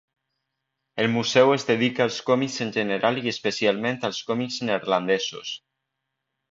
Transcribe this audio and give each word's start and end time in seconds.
El 1.03 1.09
museu 1.15 1.53
es 1.57 1.65
dedica 1.67 2.03
als 2.07 2.17
còmics 2.31 2.57
en 2.67 2.73
general 2.81 3.23
i 3.25 3.27
especialment 3.35 4.03
als 4.11 4.25
còmics 4.33 4.61
neerlandesos. 4.71 5.59